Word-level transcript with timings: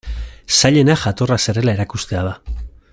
Zailena 0.59 0.95
jatorra 1.03 1.37
zarela 1.47 1.77
erakustea 1.77 2.25
da. 2.31 2.35